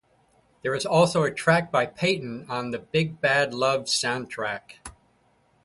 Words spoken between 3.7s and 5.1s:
soundtrack.